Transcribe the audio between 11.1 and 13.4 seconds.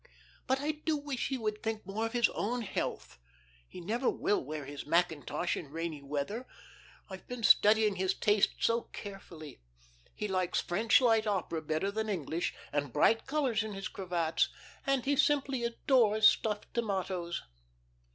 opera better than English, and bright